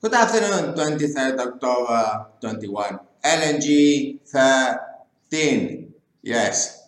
Good 0.00 0.14
afternoon, 0.14 0.74
23rd 0.78 1.40
October 1.40 2.26
21. 2.40 3.00
LNG 3.24 4.20
13. 4.30 5.92
Yes, 6.22 6.86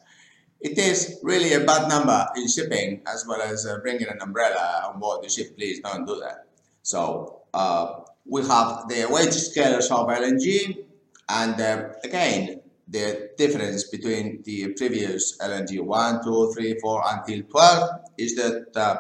it 0.61 0.79
is 0.79 1.19
really 1.25 1.55
a 1.55 1.67
bad 1.67 1.89
number 1.89 2.25
in 2.37 2.47
shipping 2.47 3.03
as 3.13 3.27
well 3.27 3.43
as 3.43 3.67
uh, 3.67 3.79
bringing 3.83 4.07
an 4.07 4.19
umbrella 4.23 4.85
on 4.87 5.01
board 5.01 5.25
the 5.25 5.29
ship. 5.29 5.57
Please 5.57 5.81
don't 5.81 6.07
do 6.07 6.21
that. 6.21 6.47
So 6.83 7.43
uh, 7.53 8.05
we 8.25 8.43
have 8.43 8.87
the 8.87 9.09
wage 9.11 9.35
scales 9.35 9.91
of 9.91 10.07
LNG 10.07 10.77
and 11.29 11.61
uh, 11.61 11.89
again 12.05 12.61
the 12.87 13.31
difference 13.37 13.89
between 13.89 14.41
the 14.45 14.69
previous 14.75 15.37
LNG 15.39 15.81
1, 15.81 16.23
2, 16.23 16.53
3, 16.55 16.79
4 16.79 17.03
until 17.09 17.43
12 17.43 17.91
is 18.19 18.37
that 18.37 18.67
uh, 18.77 18.99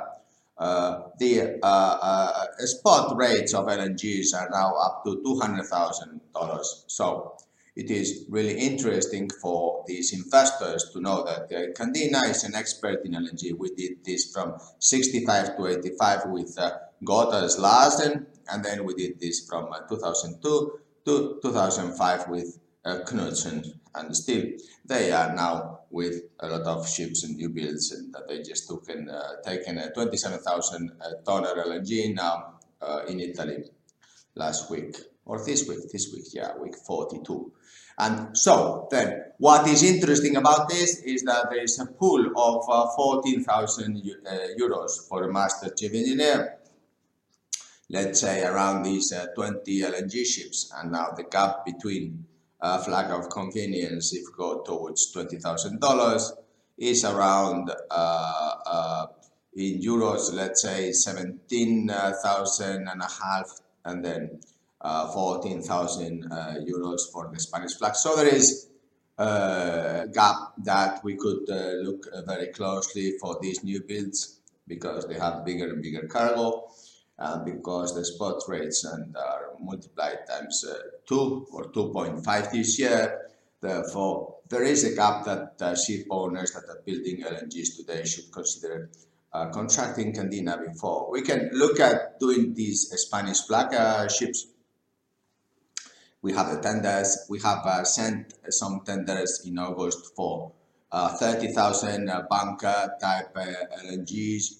the 0.60 1.58
uh, 1.62 1.66
uh, 1.66 2.46
spot 2.58 3.16
rates 3.16 3.54
of 3.54 3.66
LNGs 3.66 4.34
are 4.34 4.48
now 4.50 4.74
up 4.74 5.04
to 5.04 5.22
$200,000. 5.24 6.60
So 6.86 7.36
it 7.76 7.90
is 7.90 8.26
really 8.28 8.58
interesting 8.58 9.30
for 9.40 9.84
these 9.86 10.12
investors 10.12 10.90
to 10.92 11.00
know 11.00 11.24
that 11.24 11.44
uh, 11.50 11.72
Candina 11.72 12.28
is 12.28 12.44
an 12.44 12.54
expert 12.54 13.04
in 13.04 13.12
LNG. 13.12 13.56
We 13.56 13.70
did 13.74 14.04
this 14.04 14.32
from 14.32 14.58
65 14.80 15.56
to 15.56 15.66
85 15.66 16.26
with 16.26 16.58
uh, 16.58 16.72
Gotaas-Larsen, 17.04 18.26
and 18.52 18.64
then 18.64 18.84
we 18.84 18.94
did 18.94 19.18
this 19.18 19.46
from 19.48 19.72
uh, 19.72 19.80
2002 19.88 20.80
to 21.06 21.38
2005 21.42 22.28
with 22.28 22.58
uh, 22.84 22.98
Knutsen 23.06 23.79
and 23.94 24.16
still 24.16 24.44
they 24.84 25.12
are 25.12 25.34
now 25.34 25.80
with 25.90 26.22
a 26.40 26.48
lot 26.48 26.62
of 26.62 26.88
ships 26.88 27.24
and 27.24 27.36
new 27.36 27.48
builds 27.48 27.92
and 27.92 28.12
that 28.14 28.28
they 28.28 28.42
just 28.42 28.68
took 28.68 28.88
and 28.88 29.10
uh, 29.10 29.34
taken 29.44 29.78
a 29.78 29.90
27,000 29.92 30.92
uh, 31.00 31.10
tonner 31.24 31.54
LNG 31.62 32.14
now 32.14 32.54
uh, 32.80 33.02
in 33.08 33.20
Italy 33.20 33.64
last 34.34 34.70
week. 34.70 34.96
Or 35.24 35.44
this 35.44 35.68
week, 35.68 35.90
this 35.92 36.10
week, 36.12 36.24
yeah, 36.32 36.56
week 36.56 36.74
42. 36.86 37.52
And 37.98 38.36
so 38.36 38.88
then 38.90 39.24
what 39.38 39.68
is 39.68 39.82
interesting 39.82 40.36
about 40.36 40.68
this 40.68 41.02
is 41.02 41.22
that 41.22 41.50
there 41.50 41.62
is 41.62 41.78
a 41.78 41.86
pool 41.86 42.26
of 42.36 42.64
uh, 42.68 42.88
14,000 42.96 43.96
uh, 44.26 44.30
euros 44.58 45.06
for 45.08 45.24
a 45.24 45.32
master 45.32 45.70
chief 45.76 45.92
engineer. 45.92 46.56
Let's 47.90 48.20
say 48.20 48.44
around 48.44 48.84
these 48.84 49.12
uh, 49.12 49.26
20 49.34 49.82
LNG 49.82 50.24
ships. 50.24 50.72
And 50.76 50.92
now 50.92 51.08
the 51.16 51.24
gap 51.24 51.66
between 51.66 52.24
uh, 52.62 52.78
flag 52.78 53.10
of 53.10 53.28
convenience 53.30 54.12
if 54.14 54.24
go 54.36 54.62
towards 54.62 55.14
$20,000 55.14 56.32
is 56.78 57.04
around 57.04 57.70
uh, 57.90 58.54
uh, 58.66 59.06
in 59.54 59.80
euros 59.80 60.32
let's 60.32 60.62
say 60.62 60.92
17,000 60.92 62.88
and 62.88 63.02
a 63.02 63.08
half 63.22 63.60
and 63.84 64.04
then 64.04 64.40
uh, 64.80 65.12
14,000 65.12 66.24
uh, 66.32 66.54
euros 66.66 67.00
for 67.12 67.30
the 67.32 67.38
Spanish 67.38 67.74
flag. 67.74 67.94
So 67.94 68.16
there 68.16 68.34
is 68.34 68.68
a 69.18 70.08
gap 70.12 70.54
that 70.64 71.04
we 71.04 71.16
could 71.16 71.50
uh, 71.50 71.72
look 71.82 72.06
very 72.26 72.46
closely 72.48 73.18
for 73.20 73.38
these 73.42 73.62
new 73.62 73.82
builds 73.82 74.40
because 74.66 75.06
they 75.06 75.18
have 75.18 75.44
bigger 75.44 75.68
and 75.68 75.82
bigger 75.82 76.06
cargo 76.06 76.70
uh, 77.20 77.44
because 77.44 77.94
the 77.94 78.04
spot 78.04 78.40
rates 78.48 78.84
and 78.84 79.14
are 79.14 79.52
multiplied 79.60 80.18
times 80.26 80.64
uh, 80.64 80.74
2 81.06 81.48
or 81.52 81.64
2.5 81.70 82.50
this 82.50 82.78
year. 82.78 83.30
Therefore, 83.60 84.36
there 84.48 84.62
is 84.62 84.84
a 84.84 84.96
gap 84.96 85.26
that 85.26 85.60
uh, 85.60 85.76
ship 85.76 86.06
owners 86.10 86.52
that 86.52 86.64
are 86.68 86.80
building 86.86 87.22
LNGs 87.22 87.76
today 87.76 88.04
should 88.06 88.32
consider 88.32 88.90
uh, 89.34 89.50
contracting 89.50 90.14
Candina 90.14 90.66
before. 90.66 91.10
We 91.10 91.20
can 91.20 91.50
look 91.52 91.78
at 91.78 92.18
doing 92.18 92.54
these 92.54 92.90
Spanish 92.96 93.42
flag 93.42 93.74
uh, 93.74 94.08
ships. 94.08 94.46
We 96.22 96.32
have 96.32 96.50
the 96.54 96.60
tenders. 96.60 97.26
We 97.28 97.38
have 97.40 97.64
uh, 97.66 97.84
sent 97.84 98.32
some 98.48 98.80
tenders 98.84 99.42
in 99.44 99.58
August 99.58 100.14
for 100.16 100.52
30,000 100.92 102.10
bunker 102.28 102.96
type 103.00 103.34
LNGs 103.34 104.59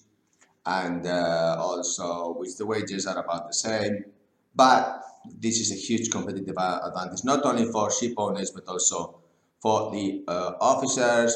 and 0.65 1.07
uh, 1.07 1.55
also 1.59 2.33
which 2.37 2.57
the 2.57 2.65
wages 2.65 3.07
are 3.07 3.17
about 3.17 3.47
the 3.47 3.53
same. 3.53 4.05
But 4.53 5.01
this 5.39 5.59
is 5.59 5.71
a 5.71 5.75
huge 5.75 6.09
competitive 6.11 6.55
advantage, 6.57 7.23
not 7.23 7.45
only 7.45 7.65
for 7.65 7.91
ship 7.91 8.13
owners, 8.17 8.51
but 8.51 8.67
also 8.67 9.19
for 9.61 9.91
the 9.91 10.23
uh, 10.27 10.53
officers 10.59 11.35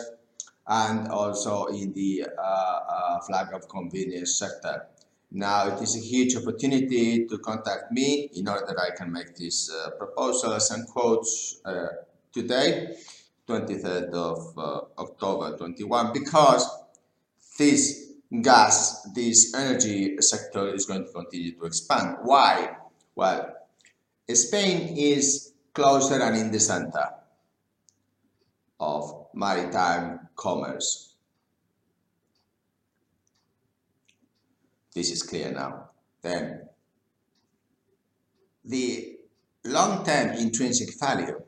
and 0.67 1.07
also 1.09 1.65
in 1.67 1.93
the 1.93 2.25
uh, 2.25 2.41
uh 2.41 3.19
flag 3.21 3.53
of 3.53 3.69
convenience 3.69 4.35
sector. 4.35 4.87
Now 5.31 5.67
it 5.67 5.81
is 5.81 5.95
a 5.95 5.99
huge 5.99 6.35
opportunity 6.35 7.27
to 7.27 7.37
contact 7.37 7.91
me 7.91 8.31
in 8.35 8.47
order 8.47 8.65
that 8.67 8.79
I 8.79 8.95
can 8.95 9.11
make 9.11 9.35
these 9.35 9.69
uh, 9.71 9.91
proposals 9.91 10.71
and 10.71 10.87
quotes 10.87 11.61
uh, 11.65 11.87
today, 12.33 12.95
23rd 13.47 14.13
of 14.13 14.57
October 14.97 15.55
21, 15.57 16.13
because 16.13 16.67
this 17.59 18.04
gas, 18.41 19.03
this 19.13 19.53
energy 19.55 20.17
sector 20.19 20.73
is 20.73 20.85
going 20.85 21.05
to 21.05 21.11
continue 21.11 21.57
to 21.57 21.65
expand. 21.65 22.17
Why? 22.23 22.77
Well, 23.15 23.53
Spain 24.33 24.97
is 24.97 25.53
closer 25.73 26.21
and 26.21 26.35
in 26.35 26.51
the 26.51 26.59
center 26.59 27.09
of 28.79 29.27
maritime 29.33 30.27
commerce. 30.35 31.13
This 34.93 35.11
is 35.11 35.23
clear 35.23 35.51
now. 35.51 35.89
Then, 36.21 36.69
the 38.63 39.17
long-term 39.65 40.37
intrinsic 40.37 40.97
value 40.99 41.39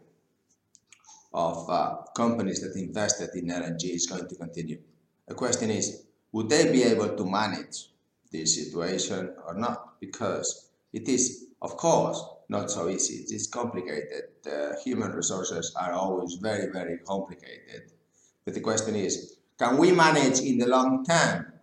of 1.34 1.70
uh, 1.70 1.96
companies 2.16 2.62
that 2.62 2.80
invested 2.80 3.30
in 3.36 3.48
LNG 3.48 3.96
is 3.96 4.06
going 4.06 4.28
to 4.28 4.36
continue. 4.36 4.80
The 5.28 5.36
question 5.36 5.72
is, 5.72 6.07
would 6.32 6.50
they 6.50 6.72
be 6.72 6.84
able 6.84 7.16
to 7.16 7.26
manage 7.26 7.90
this 8.32 8.56
situation 8.56 9.34
or 9.46 9.54
not? 9.54 10.00
Because 10.00 10.70
it 10.94 11.08
is, 11.08 11.48
of 11.62 11.78
course, 11.78 12.24
not 12.50 12.72
so 12.72 12.90
easy. 12.90 13.24
It 13.24 13.32
is 13.32 13.48
complicated. 13.48 14.24
Uh, 14.46 14.74
human 14.84 15.12
resources 15.12 15.74
are 15.80 15.94
always 15.94 16.36
very, 16.36 16.72
very 16.72 17.00
complicated. 17.00 17.92
But 18.46 18.54
the 18.54 18.62
question 18.62 18.96
is, 18.96 19.38
can 19.60 19.78
we 19.78 19.92
manage 19.92 20.40
in 20.40 20.58
the 20.58 20.68
long 20.68 21.04
term 21.04 21.54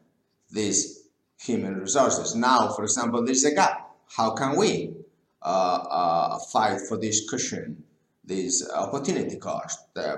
these 0.50 1.08
human 1.40 1.76
resources? 1.78 2.34
Now, 2.34 2.68
for 2.70 2.84
example, 2.84 3.24
there's 3.24 3.44
a 3.44 3.54
gap. 3.54 3.96
How 4.16 4.30
can 4.32 4.56
we 4.56 4.94
uh, 5.42 5.46
uh, 5.46 6.38
fight 6.52 6.80
for 6.88 6.98
this 6.98 7.28
cushion, 7.28 7.84
this 8.24 8.68
opportunity 8.70 9.36
cost? 9.36 9.78
Uh, 9.96 10.16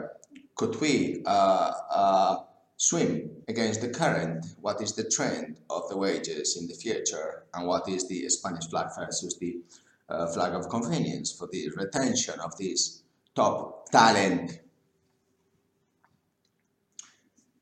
could 0.56 0.80
we 0.80 1.22
uh, 1.26 1.72
uh, 1.90 2.25
swim 2.88 3.28
against 3.48 3.80
the 3.80 3.88
current 3.88 4.46
what 4.60 4.80
is 4.80 4.92
the 4.94 5.08
trend 5.16 5.58
of 5.70 5.82
the 5.88 5.96
wages 5.96 6.56
in 6.56 6.68
the 6.68 6.74
future 6.74 7.42
and 7.54 7.66
what 7.66 7.88
is 7.88 8.06
the 8.08 8.28
Spanish 8.28 8.66
flag 8.70 8.86
versus 8.96 9.36
the 9.40 9.58
uh, 10.08 10.26
flag 10.28 10.54
of 10.54 10.68
convenience 10.68 11.32
for 11.32 11.48
the 11.50 11.68
retention 11.76 12.38
of 12.38 12.56
this 12.58 13.02
top 13.34 13.90
talent. 13.90 14.60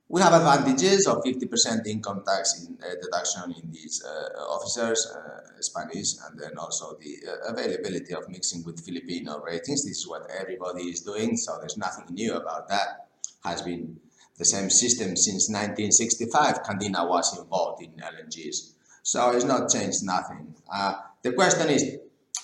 We 0.08 0.20
have 0.20 0.34
advantages 0.34 1.06
of 1.06 1.24
50% 1.24 1.86
income 1.86 2.22
tax 2.26 2.60
in, 2.60 2.76
uh, 2.84 2.94
deduction 3.02 3.54
in 3.62 3.72
these 3.72 4.04
uh, 4.04 4.42
officers, 4.42 5.10
uh, 5.10 5.60
Spanish, 5.60 6.16
and 6.24 6.38
then 6.38 6.58
also 6.58 6.96
the 7.00 7.16
uh, 7.26 7.52
availability 7.52 8.14
of 8.14 8.28
mixing 8.28 8.62
with 8.62 8.84
Filipino 8.84 9.40
ratings. 9.40 9.84
This 9.84 9.98
is 10.00 10.06
what 10.06 10.30
everybody 10.38 10.84
is 10.84 11.00
doing, 11.00 11.36
so 11.36 11.56
there's 11.58 11.78
nothing 11.78 12.06
new 12.10 12.34
about 12.34 12.68
that. 12.68 13.08
Has 13.42 13.62
been 13.62 13.98
the 14.36 14.44
same 14.44 14.70
system 14.70 15.16
since 15.16 15.48
1965. 15.48 16.62
Candina 16.62 17.08
was 17.08 17.38
involved 17.38 17.82
in 17.82 17.90
LNGs. 17.92 18.72
So 19.02 19.30
it's 19.30 19.44
not 19.44 19.70
changed 19.70 20.02
nothing. 20.02 20.54
Uh, 20.72 20.94
the 21.22 21.32
question 21.32 21.68
is, 21.70 21.98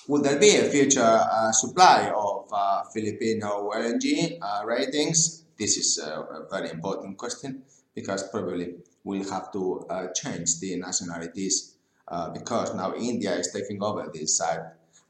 would 0.09 0.23
there 0.23 0.39
be 0.39 0.57
a 0.57 0.65
future 0.65 1.01
uh, 1.01 1.53
supply 1.53 2.13
of 2.15 2.49
uh, 2.53 2.83
Filipino 2.93 3.71
LNG 3.71 4.39
uh, 4.41 4.65
ratings? 4.67 5.45
This 5.59 5.77
is 5.77 5.99
a, 5.99 6.47
very 6.51 6.71
important 6.71 7.17
question 7.17 7.63
because 7.95 8.29
probably 8.31 8.75
we'll 9.05 9.29
have 9.31 9.53
to 9.53 9.87
uh, 9.89 10.07
change 10.15 10.59
the 10.61 10.77
nationalities 10.77 11.77
uh, 12.09 12.31
because 12.31 12.75
now 12.75 12.95
India 12.95 13.35
is 13.37 13.53
taking 13.53 13.83
over 13.83 14.11
this 14.13 14.37
side. 14.37 14.61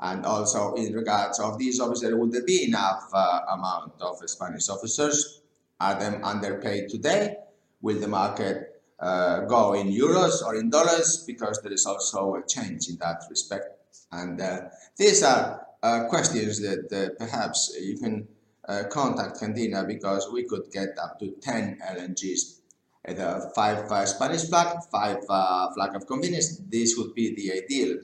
And 0.00 0.24
also 0.24 0.74
in 0.74 0.92
regards 0.92 1.40
of 1.40 1.58
these 1.58 1.78
officers, 1.80 2.14
would 2.14 2.32
there 2.32 2.44
be 2.44 2.64
enough 2.64 3.10
amount 3.12 3.92
of 4.00 4.16
Spanish 4.26 4.68
officers 4.70 5.39
are 5.80 5.98
them 5.98 6.22
underpaid 6.22 6.88
today? 6.88 7.36
Will 7.80 7.98
the 7.98 8.08
market 8.08 8.82
uh, 8.98 9.40
go 9.46 9.72
in 9.72 9.88
euros 9.88 10.42
or 10.44 10.56
in 10.56 10.70
dollars? 10.70 11.24
Because 11.26 11.60
there 11.62 11.72
is 11.72 11.86
also 11.86 12.34
a 12.34 12.46
change 12.46 12.88
in 12.88 12.98
that 12.98 13.22
respect. 13.30 13.66
And 14.12 14.40
uh, 14.40 14.60
these 14.96 15.22
are 15.22 15.66
uh, 15.82 16.04
questions 16.08 16.60
that 16.60 16.92
uh, 16.92 17.14
perhaps 17.18 17.74
you 17.80 17.96
can 17.98 18.28
uh, 18.68 18.84
contact 18.90 19.40
Candina 19.40 19.86
because 19.86 20.28
we 20.30 20.44
could 20.44 20.70
get 20.70 20.90
up 21.02 21.18
to 21.20 21.34
10 21.40 21.78
LNGs. 21.82 22.60
Either 23.08 23.50
five 23.54 24.08
Spanish 24.08 24.44
flag, 24.44 24.76
five 24.92 25.24
flag 25.24 25.96
of 25.96 26.06
convenience. 26.06 26.58
This 26.68 26.96
would 26.98 27.14
be 27.14 27.34
the 27.34 27.64
ideal 27.64 27.98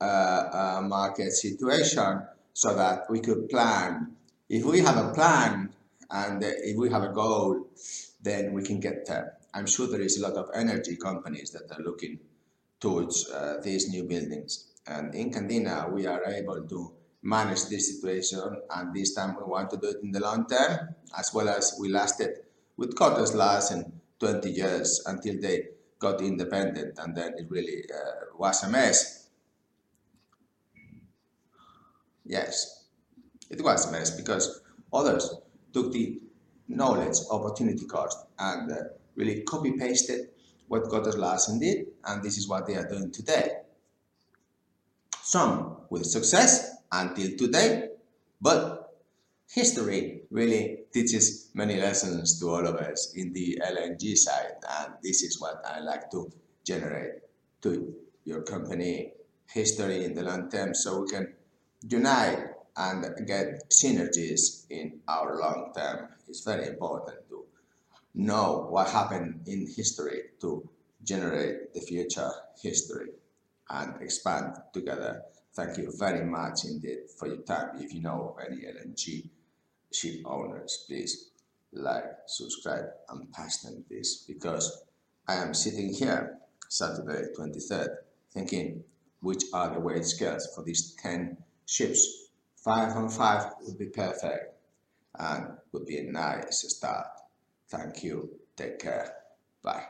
uh, 0.00 0.80
market 0.82 1.30
situation 1.32 2.22
so 2.54 2.74
that 2.74 3.02
we 3.10 3.20
could 3.20 3.50
plan. 3.50 4.16
If 4.48 4.64
we 4.64 4.80
have 4.80 4.96
a 4.96 5.12
plan 5.12 5.73
and 6.10 6.42
if 6.42 6.76
we 6.76 6.90
have 6.90 7.02
a 7.02 7.12
goal, 7.12 7.68
then 8.22 8.52
we 8.52 8.62
can 8.62 8.80
get 8.80 9.06
there. 9.06 9.34
I'm 9.52 9.66
sure 9.66 9.86
there 9.86 10.00
is 10.00 10.18
a 10.18 10.22
lot 10.22 10.34
of 10.34 10.50
energy 10.54 10.96
companies 10.96 11.50
that 11.50 11.70
are 11.70 11.82
looking 11.82 12.18
towards 12.80 13.30
uh, 13.30 13.60
these 13.62 13.88
new 13.88 14.04
buildings. 14.04 14.72
And 14.86 15.14
in 15.14 15.30
Candina, 15.30 15.90
we 15.90 16.06
are 16.06 16.24
able 16.26 16.66
to 16.66 16.92
manage 17.22 17.64
this 17.66 17.94
situation 17.94 18.40
and 18.76 18.94
this 18.94 19.14
time 19.14 19.34
we 19.36 19.44
want 19.44 19.70
to 19.70 19.78
do 19.78 19.88
it 19.88 19.96
in 20.02 20.12
the 20.12 20.20
long 20.20 20.46
term 20.46 20.94
as 21.18 21.32
well 21.32 21.48
as 21.48 21.74
we 21.80 21.88
lasted 21.88 22.30
with 22.76 22.94
Gotaas 22.94 23.72
in 23.72 23.92
20 24.20 24.50
years 24.50 25.02
until 25.06 25.40
they 25.40 25.68
got 25.98 26.20
independent 26.20 26.98
and 26.98 27.16
then 27.16 27.32
it 27.38 27.46
really 27.48 27.84
uh, 27.90 28.26
was 28.36 28.62
a 28.64 28.68
mess. 28.68 29.28
Yes, 32.26 32.84
it 33.50 33.62
was 33.62 33.86
a 33.86 33.92
mess 33.92 34.10
because 34.10 34.60
others 34.92 35.34
took 35.74 35.92
the 35.92 36.20
knowledge 36.68 37.18
opportunity 37.30 37.84
cost 37.84 38.18
and 38.38 38.72
uh, 38.72 38.76
really 39.16 39.42
copy 39.42 39.72
pasted 39.72 40.28
what 40.68 40.84
Gotaas 40.84 41.60
did 41.60 41.86
and 42.06 42.22
this 42.22 42.38
is 42.38 42.48
what 42.48 42.66
they 42.66 42.76
are 42.76 42.88
doing 42.88 43.10
today. 43.10 43.50
Some 45.22 45.76
with 45.90 46.06
success 46.06 46.76
until 46.90 47.36
today, 47.36 47.88
but 48.40 48.94
history 49.48 50.22
really 50.30 50.78
teaches 50.92 51.50
many 51.54 51.76
lessons 51.76 52.38
to 52.40 52.48
all 52.48 52.66
of 52.66 52.76
us 52.76 53.12
in 53.14 53.32
the 53.32 53.58
LNG 53.66 54.16
side 54.16 54.54
and 54.78 54.94
this 55.02 55.22
is 55.22 55.40
what 55.40 55.62
I 55.66 55.80
like 55.80 56.10
to 56.12 56.30
generate 56.64 57.20
to 57.62 57.94
your 58.24 58.42
company 58.42 59.12
history 59.46 60.04
in 60.04 60.14
the 60.14 60.22
long 60.22 60.50
term 60.50 60.74
so 60.74 61.02
we 61.02 61.08
can 61.08 61.34
unite 61.82 62.53
and 62.76 63.26
get 63.26 63.70
synergies 63.70 64.66
in 64.70 65.00
our 65.08 65.38
long 65.38 65.72
term. 65.76 66.08
It's 66.28 66.44
very 66.44 66.66
important 66.66 67.28
to 67.28 67.44
know 68.14 68.66
what 68.70 68.90
happened 68.90 69.42
in 69.46 69.66
history 69.74 70.22
to 70.40 70.68
generate 71.02 71.74
the 71.74 71.80
future 71.80 72.30
history 72.60 73.10
and 73.70 74.00
expand 74.00 74.54
together. 74.72 75.22
Thank 75.54 75.78
you 75.78 75.92
very 75.96 76.24
much 76.24 76.64
indeed 76.64 77.10
for 77.18 77.28
your 77.28 77.42
time. 77.42 77.76
If 77.78 77.94
you 77.94 78.02
know 78.02 78.36
any 78.44 78.62
LNG 78.62 79.28
ship 79.92 80.22
owners, 80.24 80.84
please 80.88 81.30
like, 81.72 82.04
subscribe 82.26 82.86
and 83.08 83.32
pass 83.32 83.62
them 83.62 83.84
this 83.90 84.24
because 84.26 84.82
I 85.26 85.34
am 85.36 85.54
sitting 85.54 85.92
here 85.92 86.38
Saturday 86.68 87.28
23rd 87.36 87.88
thinking 88.32 88.84
which 89.20 89.44
are 89.52 89.72
the 89.72 89.80
weight 89.80 90.04
scales 90.04 90.48
for 90.54 90.62
these 90.62 90.94
10 91.02 91.36
ships. 91.66 92.23
5 92.64 92.96
on 92.96 93.08
5 93.10 93.52
would 93.66 93.78
be 93.78 93.86
perfect 93.86 94.54
and 95.18 95.58
would 95.72 95.86
be 95.86 95.98
a 95.98 96.10
nice 96.10 96.64
start. 96.74 97.06
Thank 97.68 98.02
you. 98.02 98.30
Take 98.56 98.78
care. 98.78 99.12
Bye. 99.62 99.84